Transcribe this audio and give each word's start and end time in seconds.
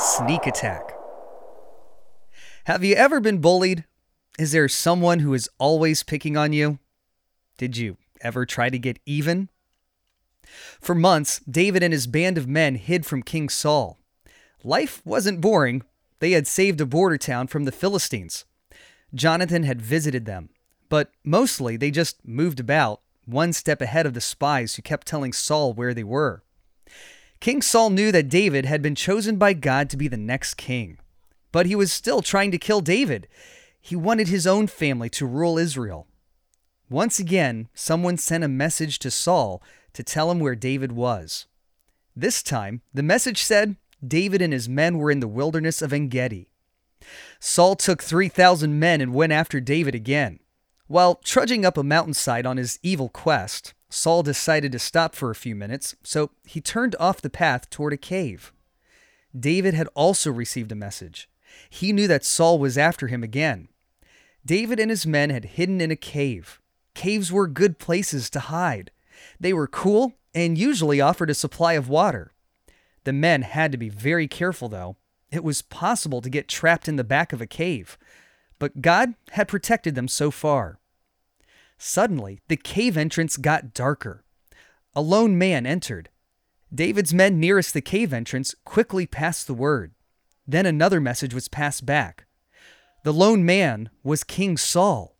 Sneak 0.00 0.46
Attack. 0.46 0.94
Have 2.64 2.82
you 2.82 2.94
ever 2.94 3.20
been 3.20 3.38
bullied? 3.38 3.84
Is 4.38 4.52
there 4.52 4.66
someone 4.66 5.18
who 5.18 5.34
is 5.34 5.50
always 5.58 6.02
picking 6.02 6.38
on 6.38 6.54
you? 6.54 6.78
Did 7.58 7.76
you 7.76 7.98
ever 8.22 8.46
try 8.46 8.70
to 8.70 8.78
get 8.78 8.98
even? 9.04 9.50
For 10.80 10.94
months, 10.94 11.40
David 11.40 11.82
and 11.82 11.92
his 11.92 12.06
band 12.06 12.38
of 12.38 12.48
men 12.48 12.76
hid 12.76 13.04
from 13.04 13.22
King 13.22 13.50
Saul. 13.50 13.98
Life 14.64 15.02
wasn't 15.04 15.42
boring. 15.42 15.82
They 16.20 16.30
had 16.30 16.46
saved 16.46 16.80
a 16.80 16.86
border 16.86 17.18
town 17.18 17.48
from 17.48 17.66
the 17.66 17.72
Philistines. 17.72 18.46
Jonathan 19.14 19.64
had 19.64 19.82
visited 19.82 20.24
them, 20.24 20.48
but 20.88 21.12
mostly 21.24 21.76
they 21.76 21.90
just 21.90 22.26
moved 22.26 22.58
about, 22.58 23.02
one 23.26 23.52
step 23.52 23.82
ahead 23.82 24.06
of 24.06 24.14
the 24.14 24.22
spies 24.22 24.76
who 24.76 24.82
kept 24.82 25.06
telling 25.06 25.34
Saul 25.34 25.74
where 25.74 25.92
they 25.92 26.04
were. 26.04 26.42
King 27.40 27.62
Saul 27.62 27.88
knew 27.88 28.12
that 28.12 28.28
David 28.28 28.66
had 28.66 28.82
been 28.82 28.94
chosen 28.94 29.36
by 29.36 29.54
God 29.54 29.88
to 29.90 29.96
be 29.96 30.08
the 30.08 30.18
next 30.18 30.54
king, 30.54 30.98
but 31.52 31.64
he 31.64 31.74
was 31.74 31.90
still 31.90 32.20
trying 32.20 32.50
to 32.50 32.58
kill 32.58 32.82
David. 32.82 33.26
He 33.80 33.96
wanted 33.96 34.28
his 34.28 34.46
own 34.46 34.66
family 34.66 35.08
to 35.10 35.24
rule 35.24 35.56
Israel. 35.56 36.06
Once 36.90 37.18
again, 37.18 37.68
someone 37.72 38.18
sent 38.18 38.44
a 38.44 38.48
message 38.48 38.98
to 38.98 39.10
Saul 39.10 39.62
to 39.94 40.02
tell 40.02 40.30
him 40.30 40.38
where 40.38 40.54
David 40.54 40.92
was. 40.92 41.46
This 42.14 42.42
time, 42.42 42.82
the 42.92 43.02
message 43.02 43.42
said 43.42 43.76
David 44.06 44.42
and 44.42 44.52
his 44.52 44.68
men 44.68 44.98
were 44.98 45.10
in 45.10 45.20
the 45.20 45.28
wilderness 45.28 45.80
of 45.80 45.94
En 45.94 46.08
Gedi. 46.08 46.50
Saul 47.38 47.74
took 47.74 48.02
3,000 48.02 48.78
men 48.78 49.00
and 49.00 49.14
went 49.14 49.32
after 49.32 49.60
David 49.60 49.94
again. 49.94 50.40
While 50.88 51.14
trudging 51.14 51.64
up 51.64 51.78
a 51.78 51.82
mountainside 51.82 52.44
on 52.44 52.58
his 52.58 52.78
evil 52.82 53.08
quest, 53.08 53.72
Saul 53.90 54.22
decided 54.22 54.72
to 54.72 54.78
stop 54.78 55.14
for 55.14 55.30
a 55.30 55.34
few 55.34 55.54
minutes, 55.54 55.96
so 56.02 56.30
he 56.44 56.60
turned 56.60 56.96
off 57.00 57.20
the 57.20 57.28
path 57.28 57.68
toward 57.68 57.92
a 57.92 57.98
cave. 57.98 58.52
David 59.38 59.74
had 59.74 59.88
also 59.94 60.30
received 60.30 60.72
a 60.72 60.76
message. 60.76 61.28
He 61.68 61.92
knew 61.92 62.06
that 62.06 62.24
Saul 62.24 62.58
was 62.58 62.78
after 62.78 63.08
him 63.08 63.22
again. 63.22 63.68
David 64.46 64.80
and 64.80 64.90
his 64.90 65.06
men 65.06 65.30
had 65.30 65.44
hidden 65.44 65.80
in 65.80 65.90
a 65.90 65.96
cave. 65.96 66.60
Caves 66.94 67.30
were 67.30 67.46
good 67.46 67.78
places 67.78 68.30
to 68.30 68.40
hide. 68.40 68.90
They 69.38 69.52
were 69.52 69.66
cool 69.66 70.14
and 70.34 70.56
usually 70.56 71.00
offered 71.00 71.30
a 71.30 71.34
supply 71.34 71.74
of 71.74 71.88
water. 71.88 72.32
The 73.04 73.12
men 73.12 73.42
had 73.42 73.72
to 73.72 73.78
be 73.78 73.88
very 73.88 74.28
careful, 74.28 74.68
though. 74.68 74.96
It 75.30 75.44
was 75.44 75.62
possible 75.62 76.20
to 76.20 76.30
get 76.30 76.48
trapped 76.48 76.88
in 76.88 76.96
the 76.96 77.04
back 77.04 77.32
of 77.32 77.40
a 77.40 77.46
cave, 77.46 77.96
but 78.58 78.82
God 78.82 79.14
had 79.32 79.48
protected 79.48 79.94
them 79.94 80.08
so 80.08 80.30
far. 80.30 80.79
Suddenly, 81.82 82.42
the 82.48 82.58
cave 82.58 82.98
entrance 82.98 83.38
got 83.38 83.72
darker. 83.72 84.22
A 84.94 85.00
lone 85.00 85.38
man 85.38 85.64
entered. 85.64 86.10
David's 86.72 87.14
men 87.14 87.40
nearest 87.40 87.72
the 87.72 87.80
cave 87.80 88.12
entrance 88.12 88.54
quickly 88.66 89.06
passed 89.06 89.46
the 89.46 89.54
word. 89.54 89.94
Then 90.46 90.66
another 90.66 91.00
message 91.00 91.32
was 91.32 91.48
passed 91.48 91.86
back. 91.86 92.26
The 93.02 93.14
lone 93.14 93.46
man 93.46 93.88
was 94.02 94.24
King 94.24 94.58
Saul. 94.58 95.16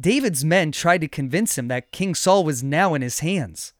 David's 0.00 0.44
men 0.44 0.70
tried 0.70 1.00
to 1.00 1.08
convince 1.08 1.58
him 1.58 1.66
that 1.66 1.90
King 1.90 2.14
Saul 2.14 2.44
was 2.44 2.62
now 2.62 2.94
in 2.94 3.02
his 3.02 3.18
hands. 3.18 3.72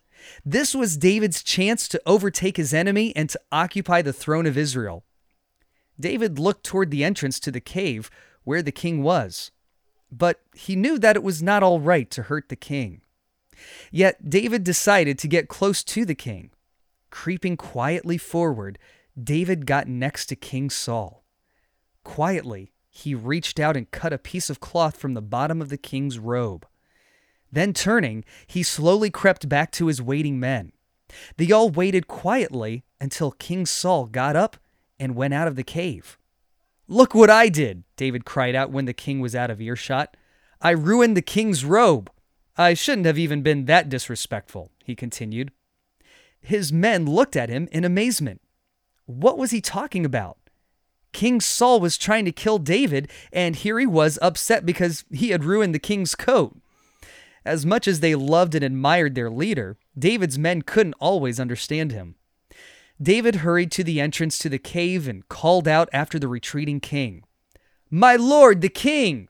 This 0.45 0.75
was 0.75 0.97
David's 0.97 1.45
chance 1.45 1.87
to 1.87 2.03
overtake 2.07 2.57
his 2.57 2.75
enemy 2.75 3.15
and 3.15 3.31
to 3.31 3.41
occupy 3.53 4.03
the 4.03 4.13
throne 4.13 4.47
of 4.47 4.59
Israel. 4.59 5.05
David 6.01 6.41
looked 6.41 6.65
toward 6.65 6.91
the 6.91 7.05
entrance 7.05 7.39
to 7.39 7.53
the 7.53 7.61
cave 7.61 8.11
where 8.43 8.63
the 8.63 8.73
king 8.73 9.05
was 9.05 9.53
but 10.19 10.41
he 10.55 10.77
knew 10.77 10.99
that 10.99 11.17
it 11.17 11.23
was 11.23 11.43
not 11.43 11.63
all 11.63 11.81
right 11.81 12.11
to 12.11 12.25
hurt 12.25 12.49
the 12.49 12.57
king. 12.57 13.01
Yet 13.91 14.29
David 14.29 14.65
decided 14.65 15.19
to 15.19 15.29
get 15.29 15.49
close 15.49 15.83
to 15.85 16.05
the 16.05 16.15
king. 16.15 16.51
Creeping 17.11 17.57
quietly 17.57 18.19
forward, 18.19 18.79
David 19.21 19.67
got 19.67 19.87
next 19.87 20.27
to 20.27 20.37
King 20.37 20.71
Saul. 20.71 21.25
Quietly, 22.03 22.73
he 22.91 23.15
reached 23.15 23.59
out 23.59 23.77
and 23.77 23.91
cut 23.91 24.13
a 24.13 24.19
piece 24.19 24.51
of 24.51 24.61
cloth 24.61 24.97
from 24.97 25.15
the 25.15 25.23
bottom 25.23 25.61
of 25.63 25.69
the 25.69 25.77
king's 25.77 26.19
robe. 26.19 26.67
Then 27.51 27.73
turning, 27.73 28.25
he 28.47 28.63
slowly 28.63 29.11
crept 29.11 29.49
back 29.49 29.71
to 29.73 29.87
his 29.87 30.03
waiting 30.03 30.41
men. 30.41 30.73
They 31.37 31.53
all 31.53 31.71
waited 31.71 32.09
quietly 32.09 32.85
until 33.01 33.31
King 33.31 33.67
Saul 33.67 34.07
got 34.07 34.35
up 34.35 34.57
and 34.99 35.15
went 35.15 35.35
out 35.35 35.49
of 35.49 35.57
the 35.57 35.63
cave. 35.63 36.19
Look 36.87 37.15
what 37.15 37.31
I 37.31 37.49
did, 37.49 37.84
David 37.97 38.25
cried 38.25 38.55
out 38.55 38.71
when 38.71 38.84
the 38.84 38.93
king 38.93 39.21
was 39.21 39.34
out 39.34 39.50
of 39.50 39.61
earshot. 39.61 40.17
I 40.61 40.71
ruined 40.71 41.17
the 41.17 41.22
king's 41.22 41.65
robe. 41.65 42.11
I 42.56 42.75
shouldn't 42.75 43.06
have 43.06 43.19
even 43.19 43.43
been 43.43 43.65
that 43.65 43.89
disrespectful, 43.89 44.71
he 44.84 44.94
continued. 44.94 45.50
His 46.41 46.73
men 46.73 47.06
looked 47.06 47.37
at 47.37 47.49
him 47.49 47.69
in 47.73 47.84
amazement. 47.84 48.43
What 49.06 49.39
was 49.39 49.50
he 49.50 49.61
talking 49.61 50.05
about? 50.05 50.39
King 51.12 51.41
Saul 51.41 51.81
was 51.81 51.97
trying 51.97 52.25
to 52.27 52.33
kill 52.33 52.59
David, 52.59 53.09
and 53.33 53.56
here 53.56 53.78
he 53.78 53.87
was 53.87 54.19
upset 54.21 54.67
because 54.67 55.05
he 55.11 55.31
had 55.31 55.44
ruined 55.44 55.75
the 55.75 55.78
king's 55.78 56.15
coat. 56.15 56.59
As 57.44 57.65
much 57.65 57.87
as 57.87 58.00
they 58.00 58.15
loved 58.15 58.55
and 58.55 58.65
admired 58.65 59.15
their 59.15 59.31
leader, 59.31 59.78
David's 59.99 60.39
men 60.39 60.62
couldn't 60.62 60.97
always 60.99 61.39
understand 61.39 61.93
him. 61.93 62.17
David 63.03 63.37
hurried 63.37 63.72
to 63.72 63.84
the 63.84 64.00
entrance 64.00 64.38
to 64.38 64.49
the 64.49 64.59
cave 64.59 65.09
and 65.09 65.28
called 65.28 65.66
out 65.66 65.88
after 65.93 66.19
the 66.19 66.28
retreating 66.28 66.81
king, 66.81 67.25
My 67.91 68.16
lord, 68.16 68.60
the 68.60 68.69
king! 68.69 69.28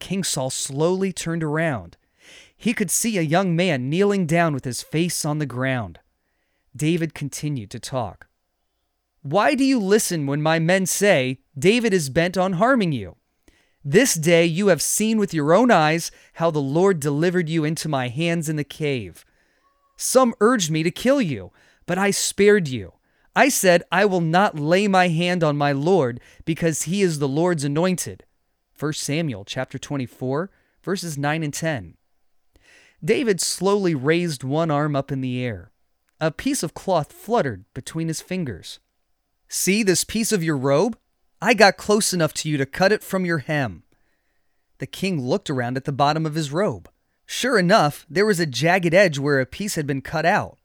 King 0.00 0.24
Saul 0.24 0.50
slowly 0.50 1.12
turned 1.12 1.44
around. 1.44 1.96
He 2.56 2.74
could 2.74 2.90
see 2.90 3.16
a 3.16 3.22
young 3.22 3.54
man 3.54 3.88
kneeling 3.88 4.26
down 4.26 4.54
with 4.54 4.64
his 4.64 4.82
face 4.82 5.24
on 5.24 5.38
the 5.38 5.46
ground. 5.46 6.00
David 6.74 7.14
continued 7.14 7.70
to 7.70 7.80
talk. 7.80 8.26
Why 9.22 9.54
do 9.54 9.64
you 9.64 9.78
listen 9.78 10.26
when 10.26 10.42
my 10.42 10.58
men 10.58 10.86
say 10.86 11.40
David 11.58 11.92
is 11.92 12.08
bent 12.08 12.38
on 12.38 12.54
harming 12.54 12.92
you? 12.92 13.16
This 13.84 14.14
day 14.14 14.44
you 14.44 14.68
have 14.68 14.82
seen 14.82 15.18
with 15.18 15.32
your 15.32 15.52
own 15.52 15.70
eyes 15.70 16.10
how 16.34 16.50
the 16.50 16.58
Lord 16.58 17.00
delivered 17.00 17.48
you 17.48 17.64
into 17.64 17.88
my 17.88 18.08
hands 18.08 18.48
in 18.48 18.56
the 18.56 18.64
cave. 18.64 19.24
Some 19.96 20.34
urged 20.40 20.70
me 20.70 20.82
to 20.82 20.90
kill 20.90 21.20
you 21.20 21.50
but 21.90 21.98
I 21.98 22.12
spared 22.12 22.68
you. 22.68 22.92
I 23.34 23.48
said, 23.48 23.82
I 23.90 24.04
will 24.04 24.20
not 24.20 24.56
lay 24.56 24.86
my 24.86 25.08
hand 25.08 25.42
on 25.42 25.56
my 25.56 25.72
Lord 25.72 26.20
because 26.44 26.84
he 26.84 27.02
is 27.02 27.18
the 27.18 27.26
Lord's 27.26 27.64
anointed. 27.64 28.22
1 28.78 28.92
Samuel 28.92 29.44
chapter 29.44 29.76
24, 29.76 30.52
verses 30.84 31.18
9 31.18 31.42
and 31.42 31.52
10. 31.52 31.96
David 33.04 33.40
slowly 33.40 33.96
raised 33.96 34.44
one 34.44 34.70
arm 34.70 34.94
up 34.94 35.10
in 35.10 35.20
the 35.20 35.44
air. 35.44 35.72
A 36.20 36.30
piece 36.30 36.62
of 36.62 36.74
cloth 36.74 37.12
fluttered 37.12 37.64
between 37.74 38.06
his 38.06 38.20
fingers. 38.20 38.78
See 39.48 39.82
this 39.82 40.04
piece 40.04 40.30
of 40.30 40.44
your 40.44 40.56
robe? 40.56 40.96
I 41.42 41.54
got 41.54 41.76
close 41.76 42.12
enough 42.12 42.32
to 42.34 42.48
you 42.48 42.56
to 42.56 42.66
cut 42.66 42.92
it 42.92 43.02
from 43.02 43.24
your 43.26 43.38
hem. 43.38 43.82
The 44.78 44.86
king 44.86 45.20
looked 45.20 45.50
around 45.50 45.76
at 45.76 45.86
the 45.86 45.92
bottom 45.92 46.24
of 46.24 46.36
his 46.36 46.52
robe. 46.52 46.88
Sure 47.26 47.58
enough, 47.58 48.06
there 48.08 48.26
was 48.26 48.38
a 48.38 48.46
jagged 48.46 48.94
edge 48.94 49.18
where 49.18 49.40
a 49.40 49.44
piece 49.44 49.74
had 49.74 49.88
been 49.88 50.02
cut 50.02 50.24
out. 50.24 50.59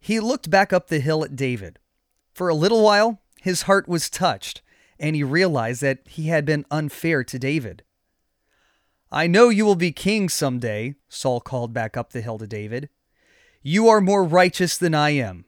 He 0.00 0.18
looked 0.18 0.50
back 0.50 0.72
up 0.72 0.88
the 0.88 1.00
hill 1.00 1.22
at 1.22 1.36
David. 1.36 1.78
For 2.32 2.48
a 2.48 2.54
little 2.54 2.82
while, 2.82 3.20
his 3.40 3.62
heart 3.62 3.86
was 3.86 4.10
touched, 4.10 4.62
and 4.98 5.14
he 5.14 5.22
realized 5.22 5.82
that 5.82 6.00
he 6.06 6.28
had 6.28 6.44
been 6.44 6.64
unfair 6.70 7.22
to 7.24 7.38
David. 7.38 7.82
I 9.12 9.26
know 9.26 9.48
you 9.48 9.64
will 9.64 9.76
be 9.76 9.92
king 9.92 10.28
someday, 10.28 10.94
Saul 11.08 11.40
called 11.40 11.72
back 11.72 11.96
up 11.96 12.12
the 12.12 12.20
hill 12.20 12.38
to 12.38 12.46
David. 12.46 12.88
You 13.62 13.88
are 13.88 14.00
more 14.00 14.24
righteous 14.24 14.78
than 14.78 14.94
I 14.94 15.10
am. 15.10 15.44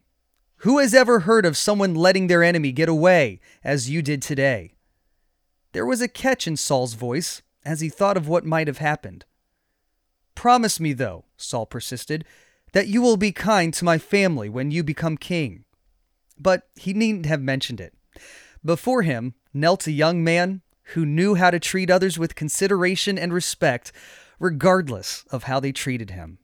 Who 0.58 0.78
has 0.78 0.94
ever 0.94 1.20
heard 1.20 1.46
of 1.46 1.56
someone 1.56 1.94
letting 1.94 2.26
their 2.26 2.42
enemy 2.42 2.72
get 2.72 2.88
away 2.88 3.40
as 3.64 3.88
you 3.88 4.02
did 4.02 4.20
today? 4.20 4.74
There 5.72 5.86
was 5.86 6.00
a 6.02 6.08
catch 6.08 6.46
in 6.46 6.56
Saul's 6.56 6.94
voice 6.94 7.42
as 7.64 7.80
he 7.80 7.88
thought 7.88 8.16
of 8.16 8.28
what 8.28 8.44
might 8.44 8.66
have 8.66 8.78
happened. 8.78 9.24
Promise 10.34 10.78
me, 10.78 10.92
though, 10.92 11.24
Saul 11.36 11.66
persisted, 11.66 12.24
that 12.72 12.88
you 12.88 13.00
will 13.02 13.16
be 13.16 13.32
kind 13.32 13.72
to 13.74 13.84
my 13.84 13.98
family 13.98 14.48
when 14.48 14.70
you 14.70 14.82
become 14.82 15.16
king. 15.16 15.64
But 16.38 16.68
he 16.74 16.92
needn't 16.92 17.26
have 17.26 17.40
mentioned 17.40 17.80
it. 17.80 17.94
Before 18.64 19.02
him 19.02 19.34
knelt 19.54 19.86
a 19.86 19.92
young 19.92 20.24
man 20.24 20.62
who 20.94 21.06
knew 21.06 21.34
how 21.34 21.50
to 21.50 21.60
treat 21.60 21.90
others 21.90 22.18
with 22.18 22.34
consideration 22.34 23.18
and 23.18 23.32
respect, 23.32 23.92
regardless 24.38 25.24
of 25.30 25.44
how 25.44 25.60
they 25.60 25.72
treated 25.72 26.10
him. 26.10 26.38